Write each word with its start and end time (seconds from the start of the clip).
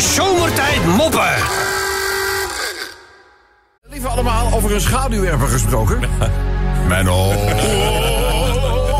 Zomertijd 0.00 0.84
moppen. 0.86 1.34
Lieve 3.82 4.08
allemaal, 4.08 4.52
over 4.52 4.74
een 4.74 4.80
schaduwwerper 4.80 5.48
gesproken. 5.48 6.00
Menno. 6.88 7.32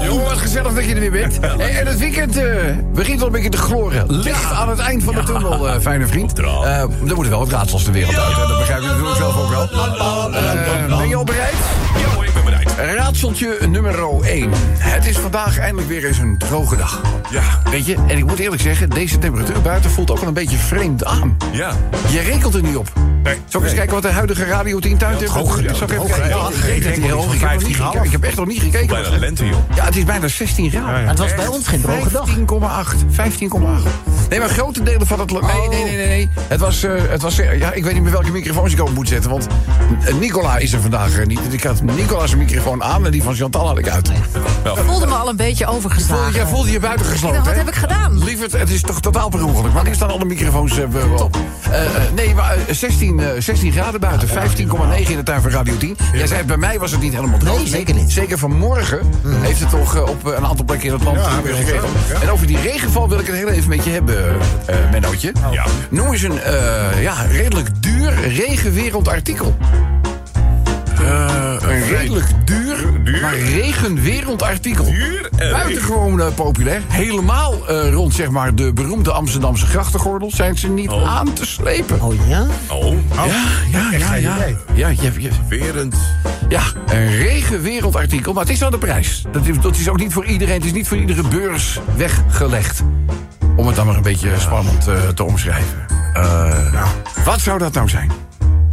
Jongen, 0.04 0.24
wat 0.24 0.38
gezellig 0.38 0.74
dat 0.74 0.84
je 0.84 0.94
er 0.94 1.00
weer 1.00 1.10
bent. 1.10 1.38
Hey, 1.40 1.78
en 1.78 1.86
het 1.86 1.98
weekend 1.98 2.36
eh, 2.36 2.44
begint 2.92 3.18
wel 3.18 3.26
een 3.26 3.32
beetje 3.32 3.48
te 3.48 3.56
gloren. 3.56 4.04
Licht 4.12 4.52
aan 4.52 4.68
het 4.68 4.78
eind 4.78 5.02
van 5.04 5.14
de 5.14 5.22
tunnel, 5.22 5.68
eh, 5.68 5.80
fijne 5.80 6.06
vriend. 6.06 6.38
Eh, 6.38 6.80
er 6.80 6.88
moeten 6.88 7.30
wel 7.30 7.38
wat 7.38 7.50
raadsels 7.50 7.84
de 7.84 7.92
wereld 7.92 8.16
uit. 8.16 8.36
Hè? 8.36 8.46
Dat 8.46 8.58
begrijp 8.58 8.80
je 8.80 8.86
natuurlijk 8.86 9.16
zelf 9.16 9.36
ook 9.36 9.50
wel. 9.50 9.68
Ben 10.98 11.08
je 11.08 11.16
al 11.16 11.24
bereid? 11.24 11.54
Raadseltje 12.78 13.58
nummer 13.68 14.22
1. 14.22 14.50
Het 14.78 15.06
is 15.06 15.18
vandaag 15.18 15.58
eindelijk 15.58 15.88
weer 15.88 16.04
eens 16.04 16.18
een 16.18 16.38
droge 16.38 16.76
dag. 16.76 17.02
Ja. 17.30 17.42
Weet 17.70 17.86
je, 17.86 17.94
en 17.94 18.18
ik 18.18 18.26
moet 18.26 18.38
eerlijk 18.38 18.62
zeggen, 18.62 18.90
deze 18.90 19.18
temperatuur 19.18 19.60
buiten 19.60 19.90
voelt 19.90 20.10
ook 20.10 20.18
wel 20.18 20.28
een 20.28 20.34
beetje 20.34 20.56
vreemd 20.56 21.04
aan. 21.04 21.36
Ja. 21.52 21.72
Je 22.10 22.20
rekent 22.20 22.54
er 22.54 22.62
niet 22.62 22.76
op. 22.76 23.07
Nee. 23.28 23.38
Zal 23.48 23.60
ik 23.60 23.66
eens 23.66 23.76
kijken 23.76 23.94
wat 23.94 24.02
de 24.02 24.10
huidige 24.10 24.44
Radio 24.44 24.78
10 24.78 24.96
tuintemperatuur 24.98 25.48
hoog, 25.48 25.58
is? 25.58 25.64
ja, 25.64 25.74
Zal 25.74 25.82
ik 25.82 25.90
even 25.92 25.96
hoog, 25.96 26.08
kijken? 26.10 26.28
ja. 26.28 26.36
Ja, 26.36 26.90
ik 26.90 27.10
hoog. 27.10 27.34
Ik 27.34 27.40
heb 27.40 27.62
niet. 27.62 27.78
Ik 28.04 28.10
heb 28.12 28.22
echt 28.24 28.36
nog 28.36 28.46
niet 28.46 28.60
gekeken. 28.60 28.86
Bijna 28.86 29.18
lente, 29.18 29.46
joh. 29.46 29.56
Ja, 29.74 29.84
het 29.84 29.96
is 29.96 30.04
bijna 30.04 30.28
16 30.28 30.70
graden. 30.70 31.08
Het 31.08 31.18
was 31.18 31.34
bij 31.34 31.46
ons 31.46 31.66
geen 31.66 31.80
droge 31.80 32.10
dag. 32.10 32.28
15,8. 32.28 32.96
15,8. 33.10 34.28
Nee, 34.28 34.38
maar 34.38 34.48
grote 34.48 34.82
delen 34.82 35.06
van 35.06 35.20
het... 35.20 35.30
Nee, 35.30 35.40
nee, 35.68 35.68
nee, 35.84 35.96
nee. 35.96 36.06
nee. 36.06 36.28
Het 36.48 36.60
was... 36.60 36.82
eh, 36.82 36.92
het 37.08 37.22
was 37.22 37.36
ja, 37.36 37.72
ik 37.72 37.84
weet 37.84 37.92
niet 37.94 38.02
meer 38.02 38.12
welke 38.12 38.30
microfoons 38.30 38.72
ik 38.72 38.80
op 38.80 38.94
moet 38.94 39.08
zetten. 39.08 39.30
Want 39.30 39.46
eh, 40.04 40.14
Nicola 40.14 40.56
is 40.56 40.72
er 40.72 40.80
vandaag 40.80 41.18
eh, 41.18 41.26
niet. 41.26 41.40
Ik 41.50 41.62
had 41.62 41.82
Nicola's 41.82 42.34
microfoon 42.34 42.82
aan 42.82 43.04
en 43.06 43.10
die 43.10 43.22
van 43.22 43.34
Chantal 43.34 43.66
had 43.66 43.78
ik 43.78 43.88
uit. 43.88 44.08
Ik 44.08 44.14
voelde 44.86 45.06
me 45.06 45.14
al 45.14 45.28
een 45.28 45.36
beetje 45.36 45.64
Voelde, 45.64 45.78
overgeslagen. 45.78 46.32
jij 46.32 46.46
voelde 46.46 46.70
je 46.70 46.80
buitengesloten, 46.80 47.38
wat 47.38 47.46
hè? 47.52 47.58
heb 47.58 47.68
ik 47.68 47.74
gedaan? 47.74 48.24
Lieverd, 48.24 48.52
het 48.52 48.70
is 48.70 48.80
toch 48.80 49.00
totaal 49.00 49.28
per 49.28 49.44
ongeluk. 49.44 49.72
Maar 49.72 49.84
hier 49.84 49.94
staan 49.94 50.10
alle 50.10 50.24
microfoons 50.24 50.78
uh, 50.78 50.84
op. 51.22 51.38
Eh, 51.70 51.84
eh, 51.84 52.12
nee, 52.14 52.34
maar 52.34 52.56
eh, 52.56 52.74
16, 52.74 53.20
eh, 53.20 53.26
16 53.38 53.72
graden 53.72 54.00
buiten. 54.00 54.28
15,9 54.28 55.10
in 55.10 55.16
de 55.16 55.22
tuin 55.22 55.42
van 55.42 55.50
Radio 55.50 55.76
10. 55.76 55.96
Jij 56.12 56.26
zei, 56.26 56.44
bij 56.44 56.56
mij 56.56 56.78
was 56.78 56.90
het 56.90 57.00
niet 57.00 57.14
helemaal 57.14 57.38
droog. 57.38 57.56
Nee, 57.56 57.66
zeker 57.66 57.94
niet. 57.94 58.12
Zeker 58.12 58.38
vanmorgen 58.38 59.00
heeft 59.26 59.60
het 59.60 59.70
toch 59.70 60.08
op 60.08 60.24
een 60.24 60.46
aantal 60.46 60.64
plekken 60.64 60.86
in 60.88 60.94
het 60.94 61.04
land 61.04 61.18
weer 61.42 61.54
gekregen. 61.54 61.88
En 62.20 62.30
over 62.30 62.46
die 62.46 62.60
regenval 62.60 63.08
wil 63.08 63.18
ik 63.18 63.26
het 63.26 63.36
heel 63.36 63.48
even 63.48 63.68
met 63.68 63.84
je 63.84 63.90
hebben, 63.90 64.36
eh 64.66 64.76
Mennootje. 64.90 65.32
Ja. 65.50 65.66
Noem 65.90 66.12
eens 66.12 66.22
een 66.22 66.40
eh, 66.40 67.02
ja, 67.02 67.22
redelijk 67.22 67.82
duur 67.82 68.12
regenwereld 68.28 69.08
artikel. 71.06 71.70
een 71.70 71.82
redelijk 71.88 72.26
duur, 72.44 72.76
duur? 73.04 73.20
maar 73.20 73.38
regenwereld 73.38 74.42
artikel. 74.42 74.84
Duur 74.84 75.28
en 75.36 75.50
Buitengewoon 75.50 76.20
eh, 76.20 76.26
populair. 76.34 76.80
Helemaal 76.88 77.68
eh, 77.68 77.92
rond 77.92 78.14
zeg 78.14 78.30
maar, 78.30 78.54
de 78.54 78.72
beroemde 78.72 79.12
Amsterdamse 79.12 79.66
grachtengordel 79.66 80.30
zijn 80.30 80.58
ze 80.58 80.68
niet 80.68 80.88
Oh. 80.90 81.16
aan 81.16 81.32
te 81.32 81.46
slepen. 81.46 82.00
Oh 82.02 82.14
ja? 82.28 82.46
Oh, 82.70 82.94
Ja, 83.14 83.24
ja, 83.70 83.90
ja, 83.98 84.14
ja. 84.14 84.36
Ja, 84.74 84.88
je, 84.88 85.12
je, 85.18 85.30
verend. 85.48 85.96
ja, 86.48 86.62
een 86.86 87.16
regenwereldartikel, 87.16 88.32
maar 88.32 88.42
het 88.42 88.52
is 88.52 88.58
wel 88.58 88.70
de 88.70 88.78
prijs. 88.78 89.24
Dat 89.32 89.46
is, 89.46 89.60
dat 89.60 89.76
is 89.76 89.88
ook 89.88 89.98
niet 89.98 90.12
voor 90.12 90.24
iedereen, 90.24 90.54
het 90.54 90.64
is 90.64 90.72
niet 90.72 90.88
voor 90.88 90.96
iedere 90.96 91.22
beurs 91.28 91.80
weggelegd. 91.96 92.82
Om 93.56 93.66
het 93.66 93.76
dan 93.76 93.86
maar 93.86 93.96
een 93.96 94.02
beetje 94.02 94.30
spannend 94.38 94.86
eh, 94.88 95.08
te 95.08 95.24
omschrijven. 95.24 95.86
Eh, 96.14 96.82
Wat 97.24 97.40
zou 97.40 97.58
dat 97.58 97.72
nou 97.72 97.88
zijn? 97.88 98.10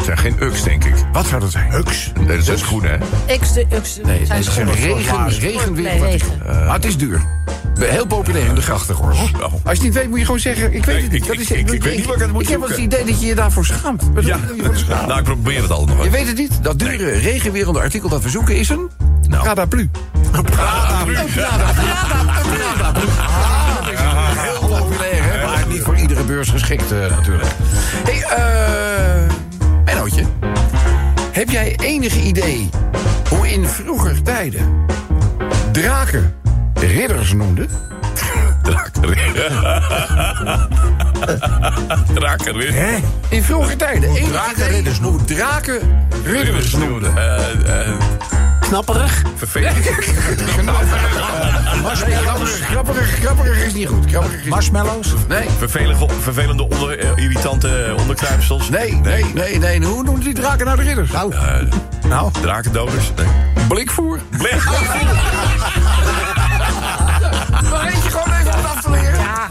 Het 0.06 0.20
zijn 0.20 0.34
geen 0.34 0.48
uks, 0.48 0.64
denk 0.64 0.84
ik. 0.84 0.94
Wat 1.12 1.26
zou 1.26 1.42
dat 1.42 1.52
zijn? 1.52 1.74
Uks? 1.74 2.12
Nee, 2.26 2.36
dat 2.36 2.46
zijn 2.46 2.58
schoenen, 2.58 2.92
hè? 2.92 3.38
X 3.38 3.54
de 3.54 3.66
X. 3.82 4.00
Nee, 4.04 4.18
het 4.20 4.28
zijn 4.28 4.40
is 4.40 4.48
een 4.58 4.72
regen, 4.74 5.24
Nee, 5.26 5.40
regenwereldartikel. 5.40 6.28
regen. 6.46 6.66
maar 6.66 6.74
het 6.76 6.86
is 6.86 6.98
duur. 6.98 7.22
Heel 7.80 8.06
populair 8.06 8.46
in 8.46 8.56
de 8.56 8.62
grachtengordel. 8.62 9.20
Oh. 9.36 9.42
Als 9.42 9.52
je 9.64 9.70
het 9.70 9.82
niet 9.82 9.94
weet, 9.94 10.10
moet 10.10 10.20
je 10.20 10.26
gewoon 10.26 10.40
zeggen... 10.40 10.74
Ik 10.74 10.86
weet 10.86 11.02
het 11.02 11.12
niet. 11.12 11.22
ik- 11.22 11.28
Dat 11.28 11.38
is, 11.40 11.52
ik- 11.52 11.58
ik- 11.58 11.72
ik 11.72 11.84
weet 11.84 11.98
niet 11.98 12.06
ik 12.10 12.20
het 12.20 12.32
moet 12.32 12.42
Ik 12.42 12.48
heb 12.48 12.62
het 12.68 12.78
idee 12.78 13.04
dat 13.06 13.20
je 13.22 13.26
je 13.28 13.36
daarvoor 13.36 13.66
schaamt. 13.66 14.04
Wat 14.14 14.26
Ja. 14.26 14.38
Nou, 15.08 15.18
ik 15.20 15.24
probeer 15.24 15.62
het 15.62 15.72
altijd 15.72 15.98
nog 15.98 16.06
Je 16.06 16.12
weet 16.12 16.28
het 16.28 16.38
niet. 16.38 16.64
Dat 16.64 16.80
dure 16.80 17.12
regenwerelde 17.12 17.80
artikel 17.80 18.10
dat 18.10 18.24
we 18.24 18.30
zoeken 18.30 18.56
is 18.56 18.70
een... 18.70 18.90
Nou. 19.28 19.44
Paraplu. 19.44 19.90
Paraplu. 20.32 21.16
Heel 24.38 24.68
populair, 24.68 25.24
hè? 25.24 25.46
Maar 25.46 25.64
niet 25.68 25.82
voor 25.82 25.96
iedere 25.96 26.24
beurs 26.24 26.50
geschikt, 26.50 26.92
eh, 26.92 27.00
natuurlijk. 27.00 27.50
Hé, 28.06 28.14
hey, 28.14 28.24
eh... 29.26 29.34
Heb 31.36 31.50
jij 31.50 31.76
enig 31.82 32.16
idee 32.16 32.70
hoe 33.30 33.52
in 33.52 33.66
vroeger 33.66 34.22
tijden... 34.22 34.86
draken 35.72 36.36
ridders 36.74 37.34
noemden? 37.34 37.70
Drakenrit. 38.64 39.52
In 43.30 43.44
vroeger 43.44 43.78
tijden. 43.78 44.14
Drakenridders 44.14 45.00
idee 45.00 45.00
hoe 45.00 45.24
draken 45.24 46.08
ridders 46.24 46.76
noemden? 46.76 47.14
Eh, 48.76 48.82
eh, 48.82 48.86
Knapperig? 48.86 49.22
vervelend. 49.36 49.76
Grapperig, 52.72 53.10
grapperig 53.20 53.66
is 53.66 53.74
niet 53.74 53.88
goed. 53.88 54.06
Is 54.06 54.44
Marshmallows? 54.50 55.14
Nee, 55.28 55.46
Vervelende, 55.58 56.06
vervelende 56.22 56.64
onder, 56.64 57.00
eh, 57.00 57.10
irritante 57.24 57.96
onderkruipsels. 57.98 58.70
nee, 58.70 58.94
nee, 58.94 59.26
nee, 59.34 59.58
nee. 59.60 59.84
Hoe 59.86 60.04
noemen 60.04 60.24
die 60.24 60.34
draken 60.34 60.66
nou 60.66 60.78
de 60.78 60.84
ridders? 60.84 61.12
Nou, 61.12 61.34
nou, 62.08 62.32
Drakendoders. 62.42 63.12
Nee. 63.16 63.26
blikvoer. 63.68 64.20
Blik. 64.38 64.64
Maar 67.70 67.88
eentje 67.88 68.10
gewoon 68.10 68.38
even 68.40 68.54
om 68.54 68.58
het 68.60 68.66
af 68.76 68.82
te 68.82 68.92
leren. 68.92 69.20
Ja. 69.20 69.48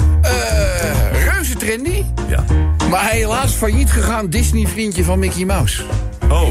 reuze 1.32 1.56
trendy, 1.56 2.04
Ja. 2.28 2.44
maar 2.90 3.08
helaas 3.10 3.52
failliet 3.52 3.90
gegaan 3.90 4.26
Disney-vriendje 4.28 5.04
van 5.04 5.18
Mickey 5.18 5.44
Mouse. 5.44 5.82
Oh. 6.28 6.48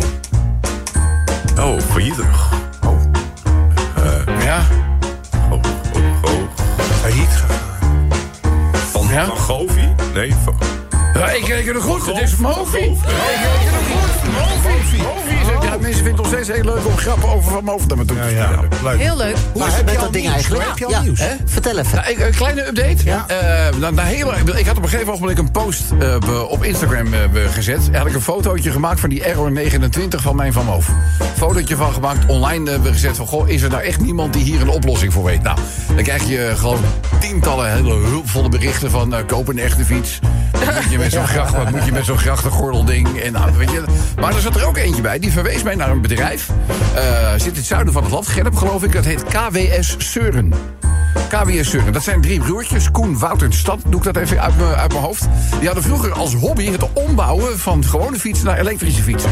Oh, 1.60 1.80
failliet. 1.92 2.16
Ja, 4.54 4.66
oh, 5.50 5.52
oh, 5.52 6.24
oh. 6.24 6.32
failliet 7.02 7.44
Van, 8.92 9.08
Ja? 9.08 9.26
van 9.26 9.38
Govi? 9.38 9.96
Nee, 10.14 10.34
van... 10.44 10.56
ja 11.14 11.32
ik 11.32 11.48
reken 11.48 11.74
het 11.74 11.84
goed. 11.84 12.06
Het 12.06 12.22
is 12.22 12.34
Van 12.34 12.52
Mofi. 12.58 12.78
Ik 12.78 12.86
reken 12.86 13.74
het 13.74 13.86
goed. 13.92 14.32
Mofi. 14.34 15.43
Ja, 15.74 15.80
mensen 15.80 16.04
vinden 16.04 16.24
het 16.24 16.32
nog 16.32 16.42
steeds 16.42 16.58
heel 16.60 16.74
leuk 16.74 16.86
om 16.86 16.98
grappen 16.98 17.30
over 17.30 17.52
Van 17.52 17.64
Moof 17.64 17.88
naar 17.88 17.98
me 17.98 18.06
toe 18.06 18.18
te 18.18 18.28
stellen. 18.30 18.68
leuk. 18.84 19.00
Heel 19.00 19.18
leuk. 19.18 19.36
Hoe 19.54 19.68
is 19.68 19.74
het 19.74 19.86
met 19.86 20.00
dat 20.00 20.14
ding 20.14 20.30
eigenlijk? 20.30 20.66
Heb 20.68 20.78
je 20.78 20.86
al 20.86 20.92
Ja, 20.92 21.02
nieuws? 21.02 21.20
hè? 21.20 21.30
Vertel 21.46 21.78
even. 21.78 21.96
Nou, 21.96 22.10
ik- 22.12 22.20
een 22.20 22.32
kleine 22.36 22.68
update. 22.68 22.98
Ja. 23.06 23.26
Eh, 23.28 23.76
na, 23.80 23.90
na 23.90 24.04
hele, 24.04 24.32
ik 24.60 24.66
had 24.66 24.78
op 24.78 24.84
een 24.84 24.90
gegeven 24.90 25.14
moment 25.20 25.38
een 25.40 25.52
post 25.52 25.82
eh, 26.00 26.16
op 26.50 26.64
Instagram 26.64 27.14
eh, 27.14 27.20
gezet. 27.52 27.90
Had 27.94 28.08
ik 28.08 28.14
een 28.14 28.22
fotootje 28.22 28.72
gemaakt 28.72 29.00
van 29.00 29.10
die 29.10 29.24
Error 29.24 29.52
29 29.52 30.22
van 30.22 30.36
mijn 30.36 30.54
Van 30.54 30.66
Moof. 30.66 30.90
Fotootje 31.38 31.76
van 31.76 31.94
gemaakt, 31.94 32.26
online 32.26 32.72
eh, 32.72 32.80
gezet 32.84 33.16
van... 33.16 33.28
Goh, 33.28 33.50
is 33.50 33.62
er 33.62 33.70
nou 33.70 33.84
echt 33.84 34.02
niemand 34.02 34.34
die 34.34 34.44
hier 34.44 34.62
een 34.62 34.70
oplossing 34.70 35.14
voor 35.14 35.24
weet? 35.24 35.42
Nou, 35.44 35.58
dan 35.96 36.04
krijg 36.04 36.24
je 36.24 36.46
eh, 36.46 36.58
gewoon 36.58 36.80
tientallen 37.20 37.72
hele 37.74 37.94
hulpvolle 37.96 38.50
berichten 38.50 38.90
van... 38.92 39.14
eh, 39.16 39.26
koop 39.28 39.48
een 39.48 39.60
echte 39.60 39.86
fiets. 39.86 40.20
Wat 40.52 40.74
moet 40.82 40.92
je 40.92 40.98
met 40.98 41.12
zo'n 41.12 41.28
gracht, 41.36 41.56
wat 41.56 41.72
moet 41.72 41.86
je 41.86 41.92
met 41.92 42.06
zo'n 42.06 42.18
grachtengordelding? 42.18 43.20
En 43.22 43.32
nou, 43.32 43.52
weet 43.58 43.72
je, 43.72 43.84
maar 44.20 44.36
er 44.36 44.42
zat 44.42 44.56
er 44.56 44.66
ook 44.66 44.78
eentje 44.78 45.02
bij. 45.02 45.20
Die 45.20 45.32
verwees 45.32 45.63
naar 45.64 45.90
een 45.90 46.02
bedrijf. 46.02 46.50
eh, 46.96 47.32
zit 47.32 47.46
in 47.46 47.54
het 47.54 47.66
zuiden 47.66 47.94
van 47.94 48.04
het 48.04 48.12
land. 48.12 48.28
Gerp, 48.28 48.56
geloof 48.56 48.84
ik. 48.84 48.92
Dat 48.92 49.06
heet 49.06 49.24
KWS 49.24 49.96
Seuren. 49.98 50.54
KWS 51.30 51.70
Seuren. 51.70 51.94
Dat 51.94 52.04
zijn 52.04 52.22
drie 52.22 52.40
broertjes. 52.40 52.92
Koen, 52.92 53.20
Wouter 53.20 53.48
en 53.48 53.54
Stad. 53.54 53.80
Doe 53.88 53.96
ik 53.96 54.04
dat 54.04 54.16
even 54.16 54.42
uit 54.42 54.58
mijn, 54.58 54.76
uit 54.76 54.92
mijn 54.92 55.04
hoofd. 55.04 55.28
Die 55.58 55.66
hadden 55.66 55.84
vroeger 55.84 56.14
als 56.14 56.34
hobby 56.34 56.72
het 56.72 56.94
ombouwen 56.94 57.60
van 57.60 57.86
gewone 57.86 58.20
fietsen 58.20 58.46
naar 58.46 58.60
elektrische 58.60 59.02
fietsen. 59.04 59.32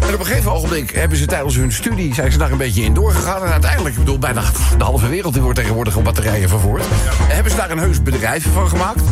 En 0.00 0.14
op 0.14 0.20
een 0.20 0.26
gegeven 0.26 0.52
ogenblik 0.52 0.90
hebben 0.90 1.18
ze 1.18 1.26
tijdens 1.26 1.56
hun 1.56 1.72
studie... 1.72 2.14
zijn 2.14 2.32
ze 2.32 2.38
daar 2.38 2.50
een 2.50 2.58
beetje 2.58 2.82
in 2.82 2.94
doorgegaan. 2.94 3.44
En 3.44 3.52
uiteindelijk, 3.52 3.94
ik 3.94 4.00
bedoel, 4.00 4.18
bijna 4.18 4.42
de 4.78 4.84
halve 4.84 5.08
wereld... 5.08 5.32
die 5.32 5.42
wordt 5.42 5.58
tegenwoordig 5.58 5.96
op 5.96 6.04
batterijen 6.04 6.48
vervoerd. 6.48 6.82
En 7.28 7.34
hebben 7.34 7.50
ze 7.50 7.58
daar 7.58 7.70
een 7.70 7.78
heus 7.78 8.02
bedrijf 8.02 8.46
van 8.52 8.68
gemaakt. 8.68 9.02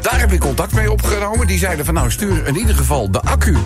Daar 0.00 0.20
heb 0.20 0.32
ik 0.32 0.40
contact 0.40 0.72
mee 0.72 0.92
opgenomen. 0.92 1.46
Die 1.46 1.58
zeiden 1.58 1.84
van, 1.84 1.94
nou, 1.94 2.10
stuur 2.10 2.46
in 2.46 2.56
ieder 2.56 2.74
geval 2.74 3.10
de 3.10 3.20
accu... 3.20 3.56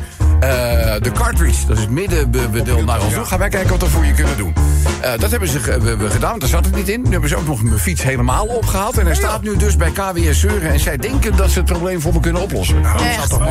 eh, 0.48 1.00
de 1.02 1.12
cartridge, 1.12 1.66
dat 1.66 1.76
is 1.76 1.82
het 1.82 1.92
middenbedeel 1.92 2.84
naar 2.84 3.00
ons 3.02 3.14
toe. 3.14 3.24
Gaan 3.24 3.38
wij 3.38 3.48
kijken 3.48 3.70
wat 3.70 3.80
we 3.80 3.86
voor 3.88 4.04
je 4.04 4.12
kunnen 4.12 4.36
doen. 4.36 4.54
Eh, 5.00 5.10
dat 5.18 5.30
hebben 5.30 5.48
ze 5.48 5.58
ge- 5.58 5.80
we- 5.80 5.96
we 5.96 6.10
gedaan, 6.10 6.38
daar 6.38 6.48
zat 6.48 6.64
het 6.64 6.74
niet 6.76 6.88
in. 6.88 7.02
Nu 7.02 7.10
hebben 7.10 7.28
ze 7.28 7.36
ook 7.36 7.46
nog 7.46 7.62
mijn 7.62 7.78
fiets 7.78 8.02
helemaal 8.02 8.46
opgehaald. 8.46 8.98
En 8.98 9.06
hij 9.06 9.14
staat 9.14 9.42
nu 9.42 9.56
dus 9.56 9.76
bij 9.76 9.90
KWS 9.90 10.38
Seuren. 10.40 10.72
En 10.72 10.80
zij 10.80 10.96
denken 10.96 11.36
dat 11.36 11.50
ze 11.50 11.58
het 11.58 11.66
probleem 11.66 12.00
voor 12.00 12.12
me 12.12 12.20
kunnen 12.20 12.42
oplossen. 12.42 12.82
Echt 13.18 13.30
waar? 13.36 13.48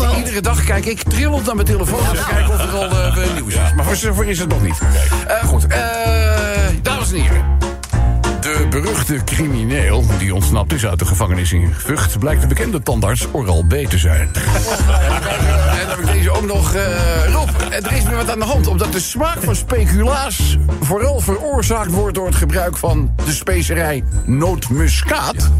En 0.00 0.16
iedere 0.18 0.40
dag 0.40 0.64
kijk 0.64 0.84
ik 0.84 1.02
trillend 1.02 1.46
naar 1.46 1.54
mijn 1.54 1.66
telefoon... 1.66 1.98
om 2.00 2.14
te 2.16 2.24
kijken 2.30 2.52
of 2.54 2.60
er 2.60 2.70
al 2.76 2.90
eh, 2.90 3.16
nieuws 3.34 3.54
is. 3.54 3.74
Maar 3.76 3.84
voor 3.84 3.96
zover 3.96 4.28
is 4.28 4.38
het 4.38 4.48
nog 4.48 4.62
niet. 4.62 4.78
Eh, 5.26 5.48
goed, 5.48 5.66
eh, 5.66 5.78
dames 6.82 7.12
en 7.12 7.20
heren. 7.20 7.63
De 8.64 8.80
beruchte 8.80 9.20
crimineel 9.24 10.04
die 10.18 10.34
ontsnapt 10.34 10.72
is 10.72 10.86
uit 10.86 10.98
de 10.98 11.04
gevangenis 11.04 11.52
in 11.52 11.74
Vught... 11.76 12.18
blijkt 12.18 12.40
de 12.40 12.46
bekende 12.46 12.82
tandarts 12.82 13.26
Oral 13.32 13.64
B 13.68 13.72
te 13.72 13.98
zijn. 13.98 14.30
en 14.34 15.46
dan 15.46 15.88
heb 15.88 15.98
ik 15.98 16.06
deze 16.06 16.30
ook 16.30 16.46
nog... 16.46 16.74
eh 16.74 17.32
Rob, 17.32 17.48
er 17.70 17.92
is 17.92 18.02
weer 18.02 18.16
wat 18.16 18.30
aan 18.30 18.38
de 18.38 18.44
hand. 18.44 18.66
Omdat 18.66 18.92
de 18.92 19.00
smaak 19.00 19.42
van 19.42 19.56
speculaas 19.56 20.58
vooral 20.80 21.20
veroorzaakt 21.20 21.90
wordt... 21.90 22.14
door 22.14 22.26
het 22.26 22.34
gebruik 22.34 22.76
van 22.76 23.14
de 23.24 23.32
specerij 23.32 24.04
nootmuskaat... 24.24 25.50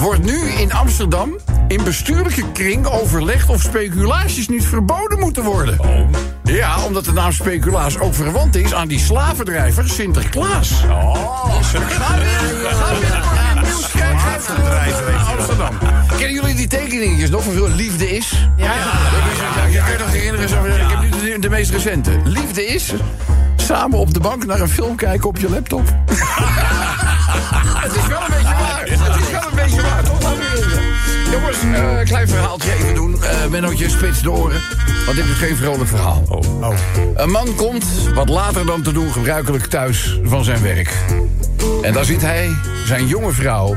wordt 0.00 0.24
nu 0.24 0.48
in 0.48 0.72
Amsterdam 0.72 1.36
in 1.68 1.84
bestuurlijke 1.84 2.52
kring 2.52 2.86
overlegd 2.86 3.48
of 3.48 3.60
speculaties 3.60 4.48
niet 4.48 4.66
verboden 4.66 5.18
moeten 5.18 5.42
worden. 5.42 5.78
Ja, 6.44 6.84
omdat 6.84 7.04
de 7.04 7.12
naam 7.12 7.32
speculaas 7.32 7.98
ook 7.98 8.14
verwant 8.14 8.56
is 8.56 8.74
aan 8.74 8.88
die 8.88 8.98
slavendrijver 8.98 9.88
Sinterklaas. 9.88 10.82
Oh, 10.82 11.62
Ga 11.62 12.18
weer 12.18 12.50
een 14.96 15.12
in 15.12 15.36
Amsterdam. 15.36 15.78
Kennen 16.08 16.32
jullie 16.32 16.54
die 16.54 16.66
tekeningetjes 16.66 17.30
nog 17.30 17.42
van 17.42 17.52
veel 17.52 17.68
liefde 17.68 18.10
is? 18.10 18.48
Ja. 18.56 18.72
Is, 18.72 18.78
ja, 19.72 19.86
je 19.88 19.96
nog 19.98 20.12
herinneren, 20.12 20.48
zo, 20.48 20.64
ik 20.64 20.90
heb 20.90 21.00
nu 21.00 21.32
de, 21.32 21.38
de 21.38 21.48
meest 21.48 21.70
recente. 21.70 22.10
Liefde 22.24 22.66
is 22.66 22.92
samen 23.56 23.98
op 23.98 24.14
de 24.14 24.20
bank 24.20 24.46
naar 24.46 24.60
een 24.60 24.68
film 24.68 24.96
kijken 24.96 25.28
op 25.28 25.38
je 25.38 25.50
laptop. 25.50 25.94
Het 27.86 27.94
is 27.96 28.06
wel 28.06 28.20
een 28.20 28.30
beetje 28.30 28.54
waar. 28.54 28.80
Het 28.80 29.22
is 29.22 29.30
wel 29.30 29.42
een 29.50 29.56
beetje 29.56 29.82
waar. 29.82 30.02
Toch. 30.02 30.32
Jongens, 31.32 31.58
eh, 31.62 31.98
een 31.98 32.04
klein 32.04 32.28
verhaaltje 32.28 32.72
even 32.72 32.94
doen. 32.94 33.16
Uh, 33.22 33.46
Mennootje, 33.50 33.88
spits 33.88 34.22
de 34.22 34.30
oren. 34.30 34.60
Want 35.04 35.16
dit 35.16 35.26
is 35.26 35.38
geen 35.38 35.56
vrolijk 35.56 35.88
verhaal. 35.88 36.44
Een 37.14 37.30
man 37.30 37.54
komt, 37.54 37.84
wat 38.14 38.28
later 38.28 38.66
dan 38.66 38.82
te 38.82 38.92
doen 38.92 39.12
gebruikelijk 39.12 39.66
thuis 39.66 40.18
van 40.22 40.44
zijn 40.44 40.62
werk. 40.62 40.92
En 41.82 41.92
daar 41.92 42.04
ziet 42.04 42.20
hij 42.20 42.56
zijn 42.84 43.06
jonge 43.06 43.32
vrouw 43.32 43.76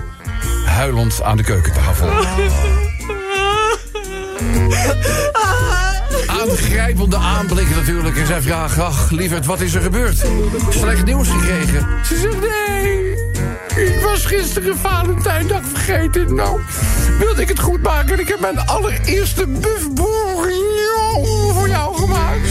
huilend 0.66 1.22
aan 1.24 1.38
de 1.38 1.44
keukentafel. 1.44 2.10
Aangrijpende 6.28 7.16
aanblik 7.16 7.76
natuurlijk. 7.76 8.18
En 8.18 8.26
zij 8.26 8.42
vraagt, 8.42 8.80
ach, 8.80 9.10
lieverd, 9.10 9.46
wat 9.46 9.62
is 9.62 9.74
er 9.74 9.82
gebeurd? 9.82 10.26
Slecht 10.70 11.06
nieuws 11.06 11.28
gekregen. 11.30 11.88
Ze 12.06 12.18
zegt, 12.18 12.40
nee, 12.40 13.27
ik 13.78 14.00
was 14.02 14.26
gisteren 14.26 14.78
Valentijndag 14.78 15.62
vergeten. 15.74 16.36
Nou, 16.36 16.60
wilde 17.20 17.42
ik 17.42 17.48
het 17.48 17.60
goed 17.60 17.82
maken. 17.82 18.14
En 18.14 18.20
ik 18.20 18.28
heb 18.28 18.40
mijn 18.40 18.60
allereerste 18.60 19.48
buff 19.48 19.88
voor 21.54 21.68
jou 21.68 21.96
gemaakt. 21.98 22.50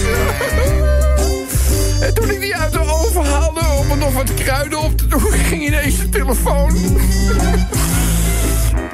En 2.00 2.14
toen 2.14 2.30
ik 2.30 2.40
die 2.40 2.56
uit 2.56 2.72
de 2.72 2.80
oven 2.80 3.24
haalde 3.24 3.60
om 3.78 3.90
er 3.90 3.96
nog 3.96 4.12
wat 4.12 4.34
kruiden 4.34 4.78
op 4.78 4.98
te 4.98 5.06
doen... 5.06 5.32
ging 5.32 5.66
ineens 5.66 5.98
de 5.98 6.08
telefoon. 6.08 6.76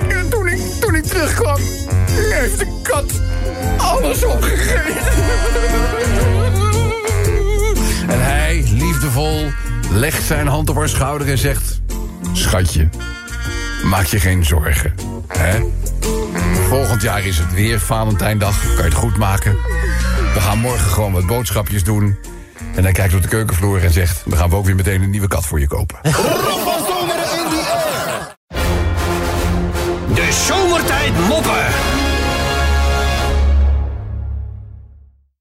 En 0.09 0.29
toen 0.31 0.49
ik, 0.49 0.61
toen 0.81 0.95
ik 0.95 1.05
terugkwam, 1.05 1.61
heeft 2.11 2.59
de 2.59 2.81
kat 2.83 3.13
alles 3.77 4.25
opgegeten. 4.25 5.13
En 8.09 8.23
hij, 8.23 8.65
liefdevol, 8.71 9.51
legt 9.91 10.27
zijn 10.27 10.47
hand 10.47 10.71
op 10.71 10.77
haar 10.77 10.89
schouder 10.89 11.29
en 11.29 11.39
zegt... 11.39 11.82
Schatje, 12.33 12.89
maak 13.85 14.05
je 14.05 14.21
geen 14.21 14.45
zorgen, 14.45 14.95
hè? 15.29 15.61
Volgend 16.69 17.03
jaar 17.03 17.25
is 17.25 17.39
het 17.39 17.55
weer 17.55 17.81
Valentijndag, 17.81 18.65
kan 18.65 18.77
je 18.77 18.83
het 18.83 18.95
goed 18.95 19.17
maken. 19.17 19.53
We 20.35 20.41
gaan 20.41 20.59
morgen 20.59 20.91
gewoon 20.91 21.13
wat 21.13 21.27
boodschapjes 21.27 21.85
doen. 21.85 22.19
En 22.75 22.83
hij 22.83 22.93
kijkt 22.93 23.15
op 23.15 23.23
de 23.23 23.29
keukenvloer 23.29 23.85
en 23.85 23.93
zegt... 23.93 24.23
dan 24.25 24.39
gaan 24.39 24.51
we 24.51 24.57
ook 24.57 24.65
weer 24.65 24.75
meteen 24.75 25.03
een 25.03 25.11
nieuwe 25.11 25.29
kat 25.29 25.47
voor 25.47 25.61
je 25.61 25.67
kopen. 25.67 25.99
De 30.15 30.33
zomertijd 30.47 31.13
moppen. 31.29 31.82